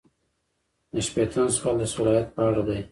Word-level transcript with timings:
نهه 0.93 1.01
شپیتم 1.07 1.47
سوال 1.57 1.75
د 1.79 1.83
صلاحیت 1.93 2.27
په 2.35 2.41
اړه 2.49 2.61
دی. 2.67 2.79